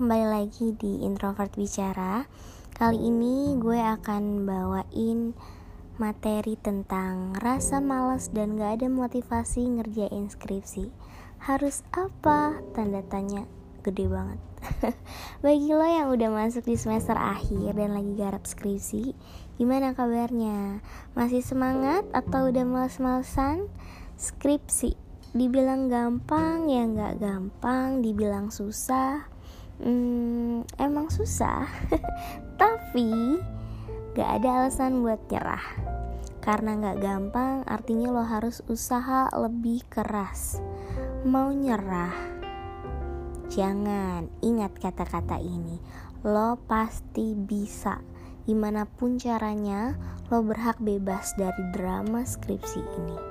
kembali 0.00 0.32
lagi 0.32 0.72
di 0.80 1.04
Introvert 1.04 1.52
Bicara 1.60 2.24
Kali 2.72 3.12
ini 3.12 3.52
gue 3.60 3.76
akan 3.76 4.48
bawain 4.48 5.36
materi 6.00 6.56
tentang 6.56 7.36
rasa 7.36 7.84
malas 7.84 8.32
dan 8.32 8.56
gak 8.56 8.80
ada 8.80 8.88
motivasi 8.88 9.60
ngerjain 9.60 10.32
skripsi 10.32 10.88
Harus 11.44 11.84
apa? 11.92 12.64
Tanda 12.72 13.04
tanya 13.04 13.44
gede 13.84 14.08
banget 14.08 14.40
Bagi 15.44 15.68
lo 15.68 15.84
yang 15.84 16.08
udah 16.08 16.32
masuk 16.32 16.64
di 16.64 16.80
semester 16.80 17.20
akhir 17.20 17.76
dan 17.76 17.92
lagi 17.92 18.16
garap 18.16 18.48
skripsi 18.48 19.12
Gimana 19.60 19.92
kabarnya? 19.92 20.80
Masih 21.12 21.44
semangat 21.44 22.08
atau 22.16 22.48
udah 22.48 22.64
males-malesan? 22.64 23.68
Skripsi 24.16 24.96
dibilang 25.36 25.92
gampang 25.92 26.72
ya 26.72 26.88
nggak 26.88 27.20
gampang 27.20 28.00
dibilang 28.00 28.48
susah 28.48 29.28
hmm, 29.80 30.68
emang 30.76 31.08
susah. 31.08 31.68
Tapi 32.60 33.40
nggak 34.14 34.30
ada 34.40 34.64
alasan 34.64 35.00
buat 35.00 35.20
nyerah. 35.28 35.64
Karena 36.40 36.76
nggak 36.76 37.00
gampang 37.04 37.56
artinya 37.68 38.08
lo 38.12 38.24
harus 38.24 38.64
usaha 38.68 39.28
lebih 39.36 39.84
keras. 39.88 40.60
Mau 41.24 41.52
nyerah 41.52 42.40
jangan 43.50 44.30
ingat 44.40 44.72
kata-kata 44.78 45.36
ini. 45.42 45.76
Lo 46.24 46.56
pasti 46.64 47.34
bisa. 47.36 48.00
Gimana 48.46 48.88
pun 48.88 49.20
caranya 49.20 49.98
lo 50.32 50.40
berhak 50.40 50.80
bebas 50.80 51.34
dari 51.36 51.60
drama 51.74 52.24
skripsi 52.24 52.80
ini 52.80 53.29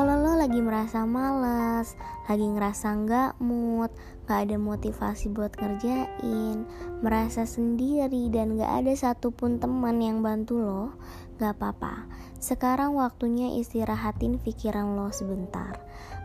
kalau 0.00 0.16
lo 0.16 0.32
lagi 0.32 0.64
merasa 0.64 1.04
males, 1.04 1.92
lagi 2.24 2.48
ngerasa 2.48 3.04
nggak 3.04 3.36
mood, 3.36 3.92
nggak 4.24 4.48
ada 4.48 4.56
motivasi 4.56 5.28
buat 5.28 5.52
ngerjain, 5.60 6.64
merasa 7.04 7.44
sendiri 7.44 8.32
dan 8.32 8.56
nggak 8.56 8.80
ada 8.80 8.96
satupun 8.96 9.60
teman 9.60 10.00
yang 10.00 10.24
bantu 10.24 10.56
lo, 10.56 10.96
nggak 11.36 11.52
apa-apa. 11.52 12.08
Sekarang 12.40 12.96
waktunya 12.96 13.60
istirahatin 13.60 14.40
pikiran 14.40 14.96
lo 14.96 15.12
sebentar. 15.12 15.76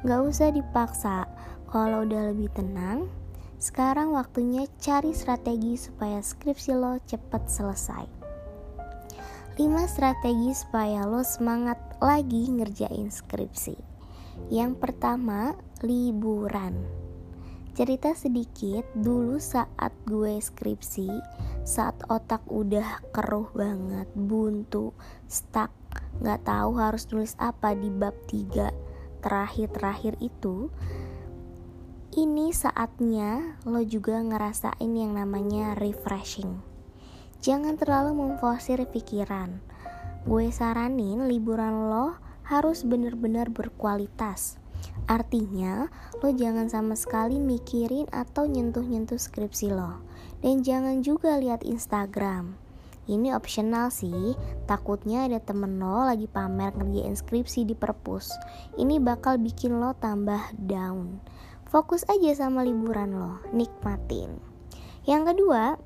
Nggak 0.08 0.24
usah 0.24 0.56
dipaksa. 0.56 1.28
Kalau 1.68 2.08
udah 2.08 2.32
lebih 2.32 2.48
tenang, 2.56 3.12
sekarang 3.60 4.16
waktunya 4.16 4.72
cari 4.80 5.12
strategi 5.12 5.76
supaya 5.76 6.24
skripsi 6.24 6.72
lo 6.80 6.96
cepet 7.04 7.44
selesai. 7.52 8.15
5 9.56 9.88
strategi 9.88 10.52
supaya 10.52 11.08
lo 11.08 11.24
semangat 11.24 11.80
lagi 12.04 12.52
ngerjain 12.52 13.08
skripsi. 13.08 13.80
Yang 14.52 14.84
pertama, 14.84 15.56
liburan. 15.80 16.76
Cerita 17.72 18.12
sedikit, 18.12 18.84
dulu 19.00 19.40
saat 19.40 19.96
gue 20.04 20.44
skripsi, 20.44 21.08
saat 21.64 21.96
otak 22.12 22.44
udah 22.52 23.00
keruh 23.16 23.48
banget, 23.56 24.12
buntu, 24.12 24.92
stuck, 25.32 25.72
gak 26.20 26.44
tahu 26.44 26.76
harus 26.76 27.08
nulis 27.16 27.40
apa 27.40 27.80
di 27.80 27.88
bab 27.88 28.16
3 28.28 29.24
terakhir-terakhir 29.24 30.20
itu, 30.20 30.68
ini 32.20 32.52
saatnya 32.52 33.56
lo 33.64 33.80
juga 33.88 34.20
ngerasain 34.20 34.92
yang 34.92 35.16
namanya 35.16 35.80
refreshing 35.80 36.75
Jangan 37.42 37.76
terlalu 37.80 38.16
memforsir 38.16 38.80
pikiran. 38.88 39.60
Gue 40.26 40.50
saranin 40.50 41.28
liburan 41.30 41.90
lo 41.92 42.18
harus 42.46 42.86
bener-bener 42.86 43.50
berkualitas. 43.50 44.62
Artinya, 45.06 45.90
lo 46.22 46.30
jangan 46.34 46.70
sama 46.70 46.98
sekali 46.98 47.38
mikirin 47.38 48.10
atau 48.10 48.50
nyentuh-nyentuh 48.50 49.22
skripsi 49.22 49.70
lo. 49.74 50.02
Dan 50.42 50.66
jangan 50.66 51.02
juga 51.06 51.38
lihat 51.38 51.62
Instagram. 51.62 52.58
Ini 53.06 53.38
optional 53.38 53.94
sih, 53.94 54.34
takutnya 54.66 55.30
ada 55.30 55.38
temen 55.38 55.78
lo 55.78 56.10
lagi 56.10 56.26
pamer 56.26 56.74
ngerjain 56.74 57.14
skripsi 57.14 57.70
di 57.70 57.78
perpus. 57.78 58.34
Ini 58.82 58.98
bakal 58.98 59.38
bikin 59.38 59.78
lo 59.78 59.94
tambah 59.94 60.42
down. 60.58 61.22
Fokus 61.70 62.02
aja 62.10 62.34
sama 62.34 62.66
liburan 62.66 63.14
lo, 63.14 63.46
nikmatin. 63.54 64.42
Yang 65.06 65.38
kedua, 65.38 65.78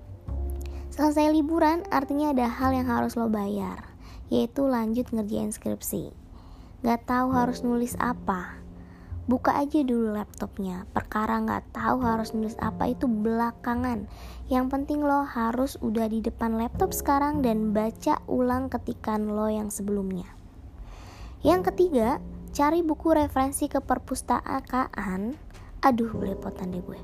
Selesai 0.99 1.31
liburan 1.31 1.87
artinya 1.95 2.35
ada 2.35 2.51
hal 2.51 2.75
yang 2.75 2.91
harus 2.91 3.15
lo 3.15 3.31
bayar, 3.31 3.87
yaitu 4.27 4.67
lanjut 4.67 5.07
ngerjain 5.15 5.47
skripsi. 5.47 6.11
Gak 6.83 7.07
tahu 7.07 7.31
harus 7.31 7.63
nulis 7.63 7.95
apa, 8.03 8.59
buka 9.23 9.55
aja 9.55 9.79
dulu 9.79 10.11
laptopnya. 10.11 10.83
Perkara 10.91 11.39
gak 11.39 11.71
tahu 11.71 12.03
harus 12.03 12.35
nulis 12.35 12.59
apa 12.59 12.91
itu 12.91 13.07
belakangan. 13.07 14.11
Yang 14.51 14.65
penting 14.75 14.99
lo 14.99 15.23
harus 15.23 15.79
udah 15.79 16.11
di 16.11 16.19
depan 16.19 16.59
laptop 16.59 16.91
sekarang 16.91 17.39
dan 17.39 17.71
baca 17.71 18.19
ulang 18.27 18.67
ketikan 18.67 19.31
lo 19.31 19.47
yang 19.47 19.71
sebelumnya. 19.71 20.27
Yang 21.47 21.71
ketiga, 21.71 22.19
cari 22.51 22.83
buku 22.83 23.15
referensi 23.15 23.71
ke 23.71 23.79
perpustakaan. 23.79 25.39
Aduh, 25.79 26.11
belepotan 26.11 26.75
deh 26.75 26.83
gue. 26.83 26.99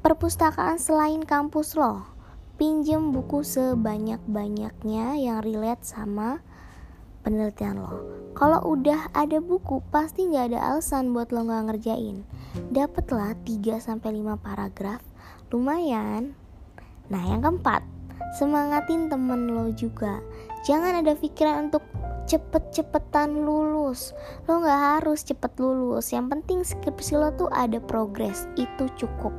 Perpustakaan 0.00 0.80
selain 0.80 1.20
kampus 1.28 1.76
lo 1.76 2.16
pinjem 2.58 3.14
buku 3.14 3.46
sebanyak-banyaknya 3.46 5.14
yang 5.14 5.38
relate 5.46 5.86
sama 5.86 6.42
penelitian 7.22 7.78
lo. 7.78 7.94
Kalau 8.34 8.58
udah 8.74 9.14
ada 9.14 9.38
buku, 9.38 9.78
pasti 9.94 10.26
nggak 10.26 10.50
ada 10.50 10.74
alasan 10.74 11.14
buat 11.14 11.30
lo 11.30 11.46
nggak 11.46 11.70
ngerjain. 11.70 12.26
Dapatlah 12.74 13.38
3 13.46 13.78
sampai 13.78 14.18
5 14.18 14.34
paragraf, 14.42 14.98
lumayan. 15.54 16.34
Nah, 17.06 17.22
yang 17.30 17.46
keempat, 17.46 17.86
semangatin 18.42 19.06
temen 19.06 19.54
lo 19.54 19.70
juga. 19.70 20.18
Jangan 20.66 20.98
ada 20.98 21.14
pikiran 21.14 21.70
untuk 21.70 21.86
cepet-cepetan 22.26 23.38
lulus. 23.38 24.18
Lo 24.50 24.58
nggak 24.58 24.98
harus 24.98 25.22
cepet 25.22 25.54
lulus. 25.62 26.10
Yang 26.10 26.26
penting 26.34 26.58
skripsi 26.66 27.14
lo 27.14 27.30
tuh 27.38 27.46
ada 27.54 27.78
progres, 27.78 28.50
itu 28.58 28.90
cukup. 28.98 29.30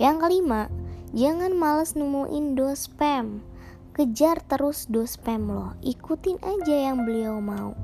Yang 0.00 0.16
kelima, 0.24 0.72
Jangan 1.12 1.52
males 1.52 1.92
nemuin 1.92 2.56
do 2.56 2.72
spam. 2.72 3.44
Kejar 3.92 4.40
terus 4.48 4.88
do 4.88 5.04
spam 5.04 5.44
lo. 5.52 5.76
Ikutin 5.84 6.40
aja 6.40 6.88
yang 6.88 7.04
beliau 7.04 7.36
mau. 7.36 7.76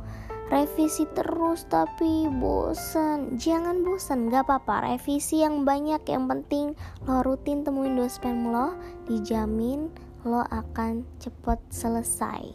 Revisi 0.49 1.05
terus 1.13 1.69
tapi 1.69 2.25
bosan. 2.41 3.37
Jangan 3.37 3.85
bosan, 3.85 4.33
gak 4.33 4.49
apa-apa. 4.49 4.97
Revisi 4.97 5.45
yang 5.45 5.69
banyak, 5.69 6.01
yang 6.09 6.25
penting 6.25 6.73
lo 7.05 7.21
rutin 7.21 7.69
temuin 7.69 8.01
do 8.01 8.09
spam 8.09 8.49
lo. 8.49 8.73
Dijamin 9.05 9.93
lo 10.25 10.49
akan 10.49 11.05
cepet 11.21 11.61
selesai. 11.69 12.49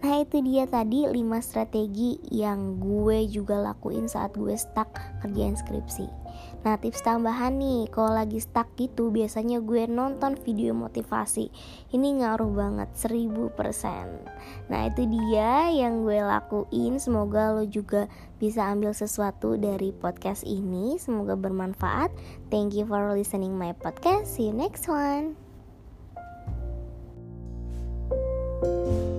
Nah 0.00 0.20
itu 0.24 0.40
dia 0.40 0.64
tadi 0.64 1.04
5 1.04 1.12
strategi 1.44 2.16
yang 2.32 2.80
gue 2.80 3.28
juga 3.28 3.60
lakuin 3.60 4.08
saat 4.08 4.32
gue 4.32 4.56
stuck 4.56 4.96
kerjaan 5.20 5.56
skripsi 5.56 6.23
Nah 6.64 6.80
tips 6.80 7.04
tambahan 7.04 7.60
nih 7.60 7.92
kalau 7.92 8.16
lagi 8.16 8.40
stuck 8.40 8.72
gitu 8.74 9.12
biasanya 9.12 9.60
gue 9.60 9.86
nonton 9.86 10.34
video 10.40 10.72
motivasi. 10.72 11.52
Ini 11.92 12.24
ngaruh 12.24 12.50
banget 12.50 12.90
1000% 12.96 14.72
Nah 14.72 14.80
itu 14.88 15.02
dia 15.06 15.70
yang 15.70 16.02
gue 16.02 16.24
lakuin. 16.24 16.96
Semoga 16.98 17.52
lo 17.52 17.68
juga 17.68 18.08
bisa 18.40 18.66
ambil 18.72 18.96
sesuatu 18.96 19.60
dari 19.60 19.92
podcast 19.92 20.42
ini. 20.42 20.96
Semoga 20.96 21.36
bermanfaat. 21.36 22.10
Thank 22.48 22.74
you 22.74 22.88
for 22.88 23.12
listening 23.12 23.54
my 23.54 23.76
podcast. 23.76 24.32
See 24.32 24.48
you 24.50 24.56
next 24.56 24.88
one. 24.88 25.36
thank 28.64 28.86
you 28.86 29.13